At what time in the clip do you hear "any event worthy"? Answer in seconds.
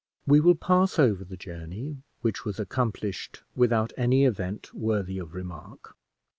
3.95-5.19